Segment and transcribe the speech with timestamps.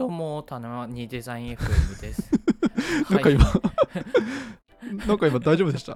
[0.00, 2.30] どうも、たまにデザイン FM です。
[3.12, 3.44] なんか今、
[5.06, 5.94] なんか今大丈夫でした？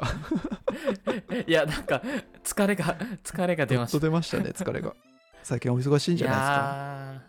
[1.49, 2.03] いや、なんか、
[2.43, 3.99] 疲れが、疲れが出ました。
[3.99, 4.95] と出ましたね、疲れが。
[5.43, 7.23] 最近お忙しいんいじゃないや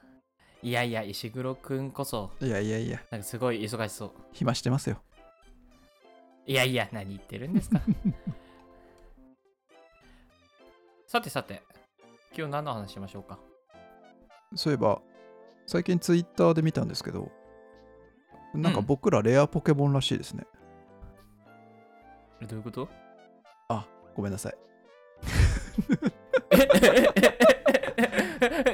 [0.63, 4.11] ーいやいや、石黒くんこそ、ですかいやいやいや、なんかすごい忙しそう。
[4.33, 5.01] 暇してますよ。
[6.45, 7.79] いやいや、何言ってるんですか？
[11.07, 11.63] さてさて、
[12.37, 13.39] 今日何の話しましょうか？
[14.55, 15.01] そういえば、
[15.65, 17.31] 最近ツイッターで見たんですけど、
[18.53, 20.45] なんかうん僕らレアポケモンらしいですね。
[22.47, 22.89] どういうこと？
[24.15, 24.55] ごめんなさい。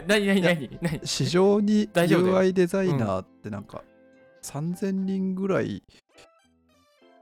[0.05, 3.83] 何何何何市場に UI デザイナーってなんか
[4.43, 5.83] 3000人ぐらい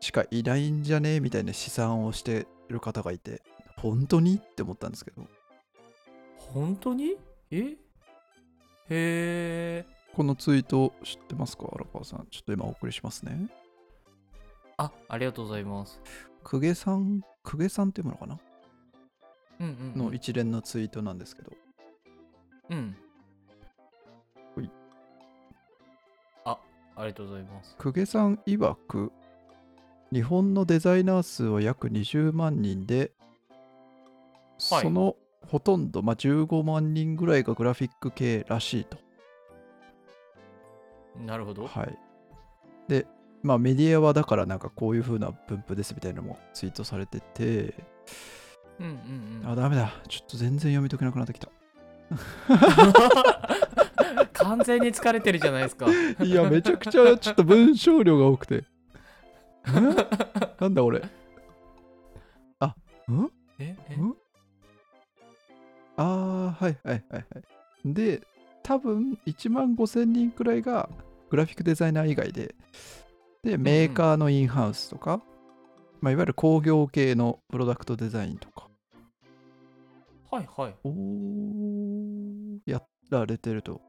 [0.01, 3.41] しかいないんじゃねえみたいな試算をしてる方がいて、
[3.77, 5.25] 本当にって思ったんですけど、
[6.37, 7.15] 本当に
[7.51, 7.75] え
[8.89, 9.85] へえ。
[10.15, 11.69] このツイート知ってますか？
[11.71, 12.27] 荒川さん。
[12.31, 13.47] ちょっと今お送りしますね。
[14.77, 16.01] あ、ありがとうございます。
[16.43, 18.37] 公家さん、公家さんっていうのかな？
[19.59, 20.07] うんうん、うん。
[20.07, 21.51] の一連のツイートなんですけど、
[22.71, 22.95] うん。
[24.55, 24.71] ほい
[26.45, 26.57] あ、
[26.95, 27.75] ありがとうございます。
[27.77, 29.11] 公家さん曰く、
[30.11, 33.11] 日本のデザイナー数は約20万人で、
[34.71, 35.15] はいその
[35.47, 38.97] ほとんど、まあ、15万人ぐらいがグラフィック系らしいと。
[41.25, 41.67] なるほど。
[41.67, 41.97] はい。
[42.87, 43.05] で、
[43.41, 47.73] まあメディアはだからなんかこういう風な分布ですみたいなのもツイートされてて、
[48.79, 49.51] うんうんうん。
[49.51, 49.91] あ、ダメだ。
[50.07, 51.49] ちょっと全然読み解けなくなってきた。
[54.33, 55.87] 完全に疲れてるじゃないですか。
[56.23, 58.63] いや、めちゃくちゃちょっと文章量が多くて。
[59.69, 59.73] ん？
[60.59, 61.03] なんだ俺。
[62.59, 62.75] あ、
[63.11, 63.29] ん？
[63.59, 63.95] ええ？
[63.95, 64.15] ん？
[66.01, 67.93] あー、はいはいはいはい。
[67.93, 68.21] で、
[68.63, 70.89] 多分1万5000人くらいが
[71.29, 72.55] グラフィックデザイナー以外で、
[73.43, 75.21] で、メーカーのインハウスとか、
[75.99, 78.69] まあ、いわゆる工業系のプロダクトデザインとか
[80.31, 80.75] はいはい。
[80.85, 80.91] を
[82.65, 83.81] やられてると。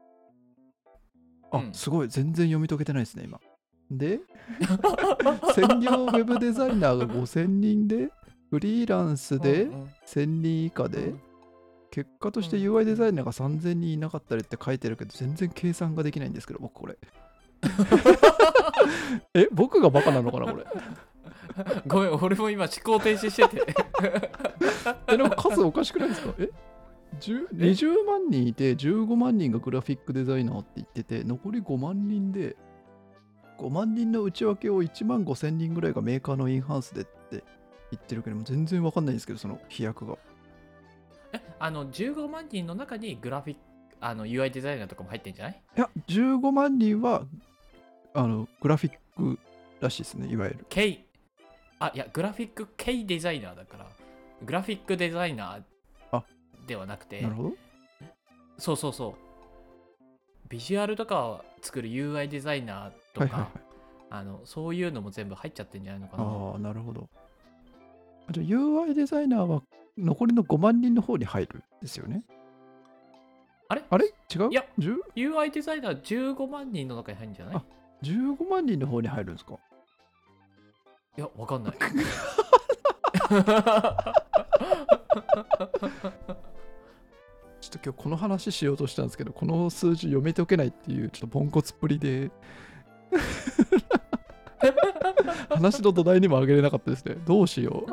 [1.51, 3.39] あ、うんすごい、全然読み解けてないですね、今。
[3.89, 4.19] で、
[5.55, 8.09] 専業ウェブデザイナーが5000人で、
[8.49, 11.30] フリーランスでうんうん1000人以下で、うん
[11.91, 16.97] 結果としてうん UI デザイナーが3000人いなかったりって書いてるけど、全然計算ができないんですけど、僕これ。
[19.35, 20.65] え、僕がバカなのかな、これ。
[21.85, 23.75] ごめん、俺も今思考停止してて。
[25.07, 26.33] え、なんか数おかしくないですか？
[26.39, 26.49] え
[27.19, 32.55] ？10 20万人いて15万人がグラフィックデザイナーって言ってて残り5万人で
[33.59, 37.43] 5万人の内訳を1万5千人ぐらいがメーカーのインハウスでって
[37.91, 40.17] 言ってるけども全然わかんないんですけどその飛躍が
[41.33, 43.61] えあの、15万人の中にグラフィック、
[43.99, 45.61] あの、UI デザイナーとかも入ってんじゃない？
[45.77, 47.23] いや15万人は
[48.13, 49.39] あのグラフィック
[49.79, 50.65] らしいですねいわゆる。
[50.69, 51.05] K、
[51.79, 53.87] あ、いや、グラフィック K デザイナーだから、
[54.43, 55.63] グラフィックデザイナー
[56.11, 56.23] あ
[56.67, 57.51] ではなくてな、るほど。
[58.57, 59.13] そうそうそう。
[60.49, 63.49] ビジュアルとかを作る UI デザイナーとか、はいはいはい。
[64.13, 66.23] あのそういうのも全部入っちゃってんじゃないのかな。
[66.23, 67.07] ああなるほど。
[68.27, 69.61] あじゃあ UI デザイナーは
[69.97, 72.23] 残りの5万人の方に入るんですよね？
[73.67, 73.83] あれ？
[73.89, 74.05] あれ？
[74.33, 74.49] 違う？
[74.51, 74.65] いや。
[74.79, 77.55] 10 UI デザイナー15万人の中に入るんじゃない？
[77.55, 77.63] あ
[78.03, 79.55] 15万人の方に入るんですか？
[81.17, 81.73] いや、わかんない。
[87.61, 92.31] ちょっと今日この話しようとしたんですけど、この数字読み解けないっていうちょっとポンコツっぷりで、
[95.49, 97.15] 話の土台にも上げれなかったですね。
[97.25, 97.91] どうしよう。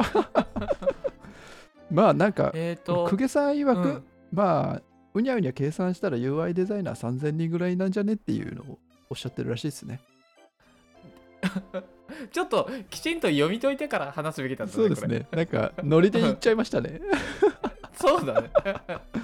[1.90, 4.82] まあなんか、えっと公、家さん曰く、うんまあ、
[5.14, 8.78] うにゃうにゃ計算したら UI デザイナー3000人ぐらいなんじゃねっていうのを
[9.10, 10.00] おっしゃってるらしいですね。
[12.32, 15.26] ちょっときちんと読み解いてから話すべきだったそうですね。
[15.30, 17.00] なんか、ノリで言っちゃいましたね。
[17.94, 18.50] そうだね。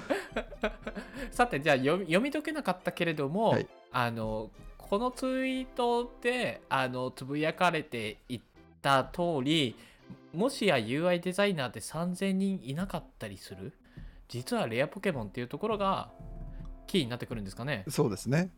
[1.31, 8.41] さて、じゃあ読み読み解けなかったけれども、はいあのこのツイートであのつぶやかれていっ
[8.81, 9.75] た通り、
[10.35, 13.73] もしや UI デザイナーって3000人いなかったりする？
[14.27, 16.11] 実はレアポケモンっていうところが
[16.87, 17.85] キーになってくるんですかね？
[17.87, 18.49] そうですね。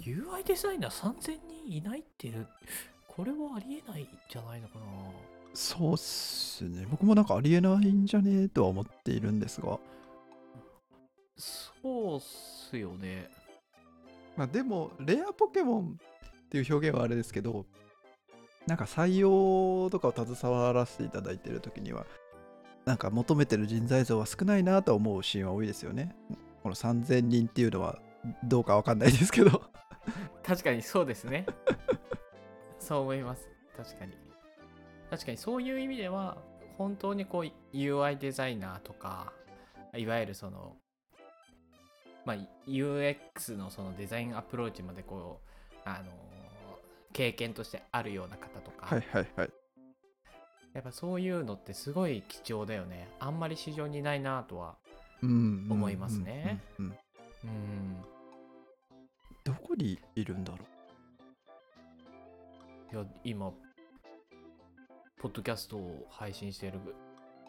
[0.00, 2.48] UI デザイナー3000人いないっていう
[3.06, 4.84] これはありえないんじゃないのかな？
[5.54, 6.86] そうっすね。
[6.90, 9.78] 僕もなんかありえないんじゃねえとは思っているんですが。
[11.36, 13.28] そうっすよね
[14.36, 15.98] まあでも、レアポケモン
[16.44, 17.66] っていう表現はあれですけど、
[18.66, 22.06] なんか採用とかを携わらせていただいてるときには、
[22.84, 26.14] なんか求めてる人材像は少ないなと思うシーンは多いですよね。
[26.62, 27.98] この3000人っていうのは
[28.44, 29.62] どうかわかんないですけど。
[30.42, 31.46] 確かにそうですね。
[32.78, 33.48] そう思います。
[33.76, 34.12] 確かに。
[35.10, 36.38] 確かにそういう意味では
[36.78, 39.32] 本当にこう UI デザイナーとか
[39.94, 40.76] いわゆるその
[42.24, 42.36] まあ
[42.66, 46.04] UX のそのデザインアプローチまでこうあの
[47.12, 49.50] 経験としてあるような方とか、はいはいはい。
[50.74, 53.08] やっぱそういうのってすごい貴重だよね。
[53.20, 54.76] あんまり市場にないなとは
[55.22, 56.62] うん思いますね。
[56.78, 56.94] うん
[59.44, 60.58] どこにいるんだろ
[62.92, 63.50] いや今
[65.20, 66.78] ポッドキャストを配信している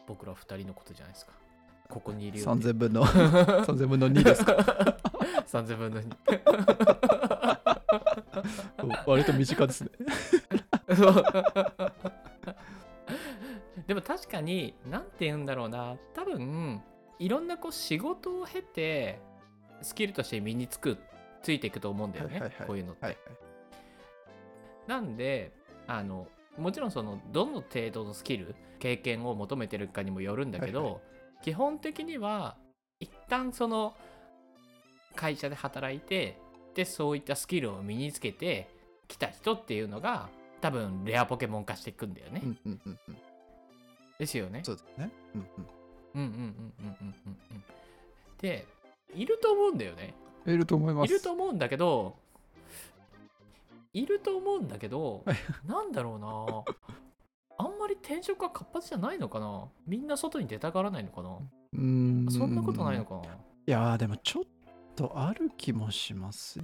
[0.07, 1.33] 僕ら二人のことじゃないですか。
[1.89, 4.53] ここにいうるよって3000分の 3000分の2ですか
[5.47, 7.62] ？3000分の2そう
[9.05, 9.89] 割と身近ですね。
[13.87, 15.97] でも確かに何て言うんだろうな。
[16.13, 16.81] 多分
[17.19, 19.19] いろんなこう仕事を経て
[19.81, 20.97] スキルとして身につく
[21.41, 22.67] ついていくと思うんだよね、はいはいはい。
[22.67, 23.17] こういうのって、はい
[24.87, 25.53] なんで
[25.87, 30.99] あのもちろんそのどの程度のスキル経験を求めてるかにもよるんだけど、はいは
[31.41, 32.57] 基本的には
[32.99, 33.95] 一旦その
[35.15, 36.37] 会社で働いて
[36.75, 38.69] でそういったスキルを身につけて
[39.07, 40.29] きた人っていうのが
[40.61, 43.17] 多分レアポケモン化していくんだよね、うんうんうんうん。
[44.17, 44.61] ですよね。
[44.63, 45.11] そうですね。
[45.35, 45.67] うんうん。
[46.15, 47.63] うんうんうんうんうんうんうん。
[48.41, 48.65] で
[49.13, 50.13] いると思うんだよね。
[50.45, 51.11] いると思います。
[51.11, 52.15] いると思うんだけど
[53.93, 55.37] いると思うんだけどはい
[55.67, 56.73] なんだろうな。
[57.59, 59.67] あんまり転職が活発じゃないのかな。
[59.85, 61.29] みんな外に出たがらないのかな。
[61.73, 62.31] うーん。
[62.31, 63.23] そんなことないのかな。
[63.25, 64.43] いやーでもちょっ
[64.95, 66.59] とある気もします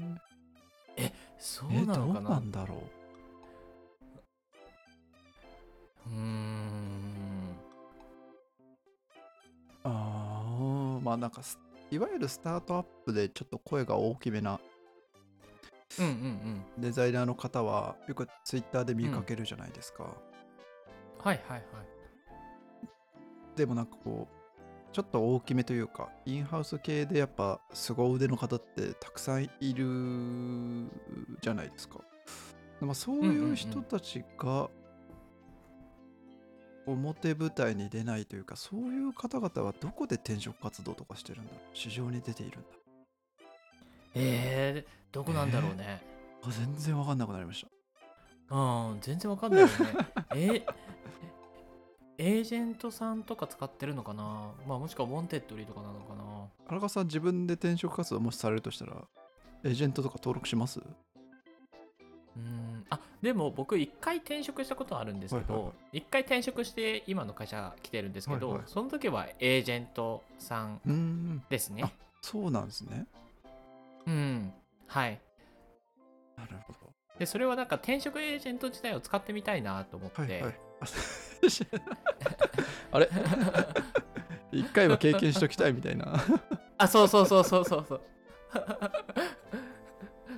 [1.37, 2.29] そうえどうなのかな？
[2.31, 2.75] なんだろ
[6.07, 6.09] う？
[6.09, 7.55] うーん。
[9.83, 10.43] あ
[10.97, 11.57] あまあなんかす
[11.89, 14.59] いわゆるスタートアップでちょっと声が大きめな
[15.97, 16.63] うんうんうん。
[16.77, 20.13] デザイナーの方はよくツイッターで見かけるじゃないですか、はい
[21.23, 21.63] はいはい。
[23.55, 24.33] でもなんかこう
[24.91, 30.89] ちょっと大きめというかインハウス系でやっぱ凄腕の方ってたくさんいる
[31.41, 31.99] じゃないですか。
[32.79, 34.69] でもそういう人たちが
[36.85, 41.77] 表舞台に出ないというかそういう方々はどこで転職活動とかしてるんだろう？
[41.77, 42.67] 市場に出ているんだ。
[44.15, 46.01] えー、どこなんだろうね、
[46.41, 47.63] あ全然わかんなくなりまし
[48.49, 48.55] た。
[48.55, 49.73] うん全然わかんないよね。
[50.33, 50.65] え
[52.21, 54.51] エージェントさんとか使ってるのかな？
[54.67, 56.23] まあもしくは Wantedly とかなのかな？
[56.67, 59.07] 荒川さん自分で転職活動もしされるとしたら
[59.63, 60.81] エージェントとか登録します？
[62.35, 62.85] うん。
[62.89, 68.67] あでも僕一回転職したことあるんですけはいはいはど一回転職して今の会社来てるんですけど、はいはい。
[68.67, 71.41] その時はエージェントさん。
[71.49, 71.83] ですね。
[71.85, 73.05] あそうなんですね。
[74.07, 74.53] うん。
[74.87, 75.21] はい。
[76.37, 76.79] なるほど。
[77.17, 80.55] でそれはなんか転職エージェント自体を使ってみたいなと思って、はいはい。
[82.91, 83.09] あれ？
[84.51, 86.13] 一回は経験しときたいみたいな。
[86.77, 88.01] あそうそうそうそうそうそう。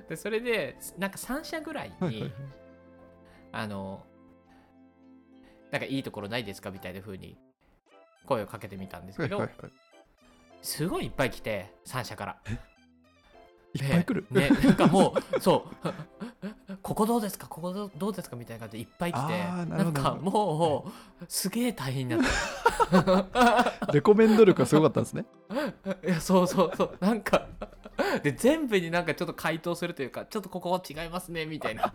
[0.10, 2.32] でそれでなんか3社ぐらいに
[3.52, 4.06] あの
[5.72, 6.72] なんかいいところないですか？
[6.72, 7.38] みたいな風に
[8.26, 9.48] 声をかけてみたんですけど。
[10.62, 12.38] すごいいっぱい来て3社から。
[13.74, 14.28] いっぱい来る？
[14.30, 15.88] ねなんかもうそう
[16.92, 17.48] ここどうですか？
[17.48, 18.36] ここどうですか？
[18.36, 22.26] みたいな感じでいっぱい来てなんかもうすげえ大変になっ
[23.32, 25.26] た レコメンド力がすごかったんですね。
[26.06, 26.98] いやそうそうそう。
[27.00, 27.48] なんか
[28.24, 31.94] で全部になんかちょっと回答するというかちょっとここ違いますねみたいな。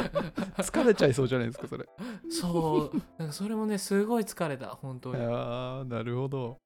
[0.56, 1.84] 疲れちゃいそうじゃないですか、それ。
[1.84, 2.96] いそう。
[3.18, 6.58] なんかそれもねすごい疲れた本当やにー、なるほど。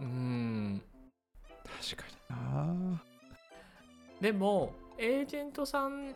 [0.00, 0.82] うん。
[1.90, 2.36] 確かに
[2.90, 3.02] な。
[4.22, 6.14] でもエージェントさん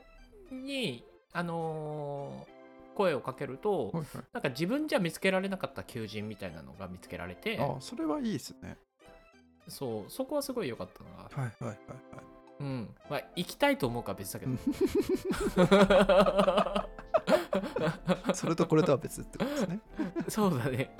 [0.50, 2.50] にあのー
[2.96, 7.70] 声をかけるとはいなんか自分じゃ見つけられなかった求人みたいなのが見つけられてはい。
[7.70, 8.76] あ、それはいいですね。
[9.68, 11.02] そうそこはすごい良かった
[11.38, 11.78] なはいはいはい
[12.60, 16.86] うんまあ行きたいと思うかは別だけどは
[18.28, 18.30] い。
[18.34, 19.80] それとこれとは別ってことですね。
[20.28, 20.90] そうだね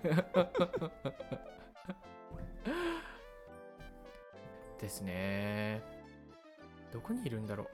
[4.81, 5.83] ですね
[6.93, 7.69] どこにいるんだろう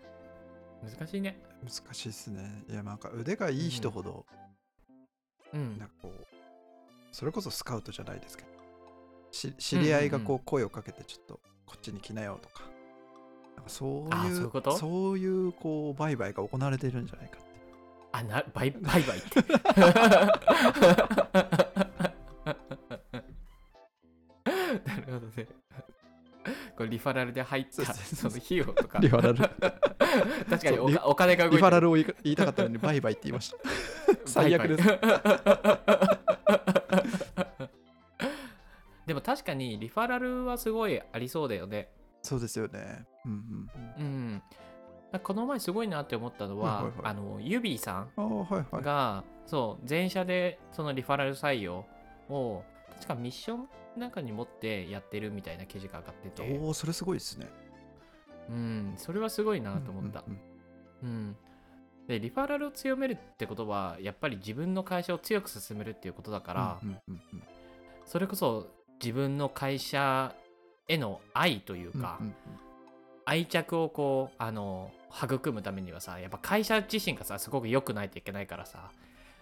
[0.99, 1.41] 難しいね。
[1.63, 2.65] 難しいですね。
[2.69, 4.25] いや、なんか腕がいい人ほど、
[5.53, 5.79] うん。
[5.79, 6.27] なんかこう、
[7.13, 8.49] それこそスカウトじゃないですけど、
[9.33, 12.65] し知り合いがこう声をかけて、ちょっとこっちに来なよとか、
[13.57, 14.77] なんかそうあいう、そういうこと？
[14.77, 17.47] そういうこう、売買が行われているんじゃないかって。
[18.13, 19.43] あなバイ バイバイって。
[24.85, 25.49] なるほどね。
[26.77, 28.99] これリフファラルで入ったその費用とか。
[29.01, 29.76] リファラル。
[30.51, 33.59] 確かにお金が動いてるリファラルを言いたかったのに、 バイバイって言いました。
[34.25, 34.89] 最悪です。
[39.07, 41.89] でも確かにリファラルはすごいありそうだよね
[42.23, 43.07] そうですよね。
[43.25, 44.05] うんうんうん。
[44.05, 44.43] うん
[45.23, 48.83] この前すごいなって思ったのは、はいはいはいあのユビーさんああ、はいはい。
[48.83, 51.87] が、そう全社でそのリファラル採用
[52.29, 52.65] を
[52.97, 57.47] 確かミッションなんかに持ってやってるみたいな記事が上がってておお、それすごいですね。
[58.49, 58.95] うん。
[58.97, 60.25] それはすごいなと思った。
[60.27, 60.41] うん
[61.03, 61.37] うんうん。
[62.07, 67.43] でリファラルを強めるってことはやっぱり自分の会社を強く進めるっていうことだから、うんうんうんうん。
[68.05, 68.69] それこそ
[69.03, 70.35] 自分の会社
[70.89, 72.35] への愛というか、うんうん
[73.29, 78.93] 愛着をこうあの育むためにはさやっぱ会社自身がさすごく良くないといけないからさ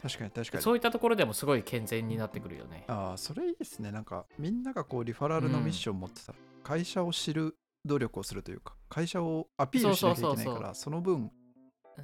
[0.04, 0.62] 確かに確かに。
[0.62, 2.84] そういったところでもすごい健全になってくるよね。
[2.88, 3.90] ああ、それいいですね。
[3.90, 11.30] なんか、みんながこう、リファラルのミッションを持ってたら、会社を知る努力をするというか、会社をアピールしなきゃいけないから、その分、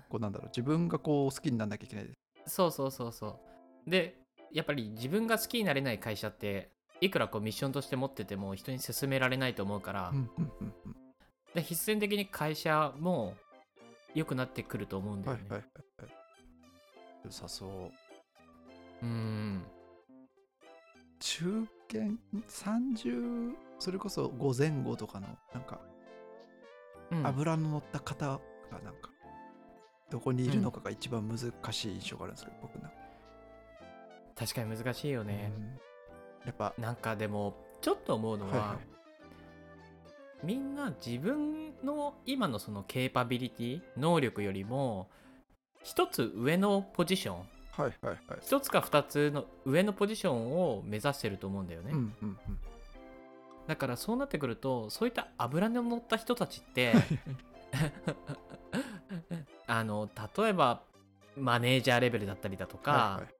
[0.08, 2.12] こうなんだろう、自分がこう好きにならなきゃいけないで
[2.46, 2.54] す。
[2.54, 3.38] そうそうそうそ
[3.86, 3.90] う。
[3.90, 4.16] で
[4.52, 6.70] やっぱり自分が好きになれない会社って
[7.00, 10.96] いくらこうミッションとして持ってても人に勧められないと思うから、うんうんうんうん
[11.52, 13.34] で必然的に会社も
[14.14, 15.42] 良くなってくると思うんだよね。
[15.48, 15.66] はいはいは
[15.98, 16.12] いはい。
[17.24, 17.90] 良さそう。
[19.02, 19.62] うん
[21.18, 22.18] 中堅
[22.48, 25.80] ？30それこそ5前後とかのなんか
[27.10, 27.26] うん。
[27.26, 28.38] 油の乗った方が
[28.84, 29.10] なんか
[30.10, 31.38] どこにいるのかが一番難
[31.72, 32.96] しい印象があるんですけど、僕なんか
[34.36, 35.52] 確かに難しいよね。
[35.56, 35.64] うん。
[36.46, 40.46] やっぱなんかでもちょっと思うのは、はいはい。
[40.46, 45.08] みんな自分の今のそのケーパビリティ能力よりも
[45.82, 48.18] 一つ上のポジションはいはいはい。
[48.40, 52.58] 一つか二つの上のポジションを目指してると思うんだよね、うんうんうん
[53.66, 56.92] だからそうなってくるとそういった油の乗った人たちって
[59.66, 60.82] あの例えば
[61.36, 63.34] マネージャーレベルだったりだとか、はいはい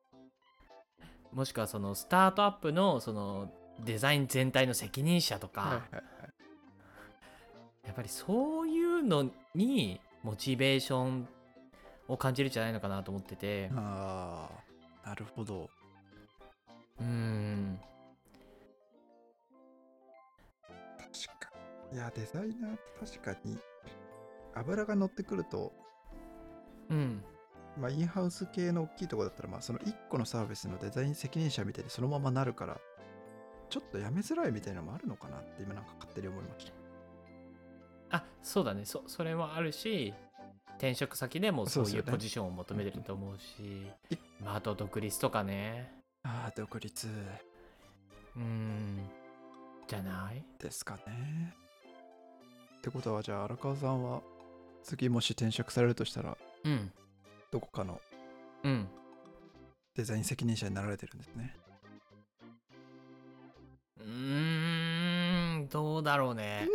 [1.33, 3.50] もしくはそのスタートアップのその
[3.85, 6.03] デザイン全体の責任者とか、はいはいはい。
[7.87, 11.29] やっぱりそういうのにモチベーション
[12.09, 13.71] を感じるんじゃないのかなと思ってて。
[13.75, 14.49] あ
[15.05, 15.71] あなるほど。
[17.00, 17.81] うーん
[21.92, 23.59] いやデザイナーって確かに
[24.54, 25.73] 油が乗ってくると
[26.88, 27.23] うん。
[27.80, 32.80] まあインハウス系の大きいところだったらまあその1個のサービスのデザイン責任者みたいにそのままなるから
[33.68, 36.66] ちょっとやめづらいみたいなのもあるのかなって今なんか勝手に思いまし
[38.11, 38.16] た。
[38.18, 38.85] あそうだね。
[38.85, 40.12] そそれもあるし
[40.78, 45.92] 転職先でもそういうポジションを求めてると思うしいまあ、あと独立とかね。
[46.25, 47.06] ああ独立。
[47.06, 48.99] うーん。
[49.87, 50.42] じゃない？
[50.59, 51.54] ですかね
[52.80, 54.22] ってことはじゃあ荒川さんは
[54.82, 56.90] 次もし転職されるとしたらうん。
[57.50, 58.00] どこかの
[58.64, 58.88] うん。
[59.94, 61.54] デザイン責任者になられてるんですね。
[63.99, 66.66] うーんどうだろうね。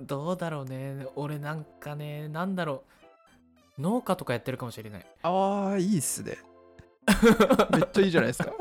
[0.00, 1.08] どうだろうね。
[1.16, 2.84] 俺なんかねなんだろ
[3.78, 3.80] う。
[3.82, 5.06] 農家とかやってるかもしれない。
[5.24, 6.38] ああいいっすね。
[7.72, 8.52] めっちゃいいじゃないですか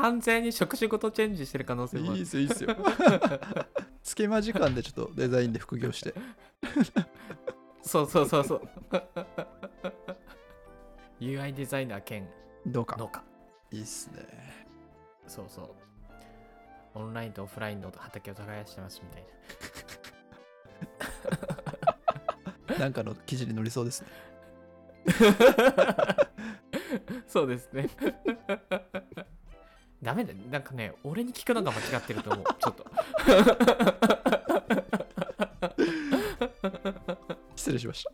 [0.00, 2.18] 完全に職種ごとチェンジしてる可能性もある。
[2.18, 2.74] いいっすよいいっすよ。
[4.02, 6.14] 隙間時間でちょっとデザインで副業して。
[7.82, 8.68] そうそうそうそう。
[11.20, 12.26] UI デザイナー兼。
[12.66, 13.22] どうか農家。
[13.70, 14.66] いいっすね。
[15.26, 15.74] そうそう。
[16.94, 19.24] オンラインとオフラインの畑を耕してますみたい
[22.68, 22.78] な。
[22.78, 24.08] なんかの記事に載りそうですね。
[27.26, 27.88] そうですね。
[30.02, 30.38] ダメだよ。
[30.50, 32.44] なんかね、俺に聞くのが間違ってると思う。
[32.58, 32.84] ちょっと。
[37.54, 38.10] 失礼しました